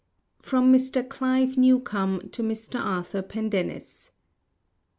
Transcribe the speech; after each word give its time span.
From 0.41 0.73
Mr. 0.73 1.07
Clive 1.07 1.57
Newcome 1.59 2.29
to 2.31 2.41
Mr. 2.41 2.79
Arthur 2.83 3.21
Pendennis. 3.21 4.09
Mr. 4.09 4.09